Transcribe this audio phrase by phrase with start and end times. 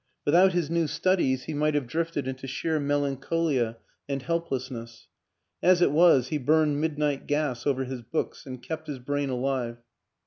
[0.25, 3.75] Without his new studies he might have drifted into sheer melan cholia
[4.09, 5.07] and helplessness;
[5.61, 9.29] as it was, he burned mid night gas over his books and kept his brain
[9.29, 9.77] alive.